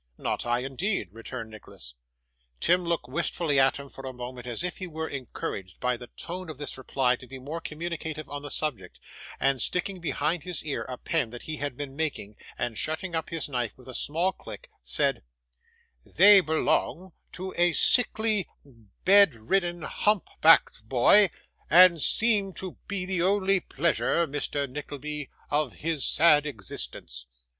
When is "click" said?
14.39-14.71